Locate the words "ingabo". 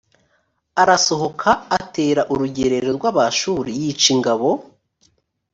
4.15-4.49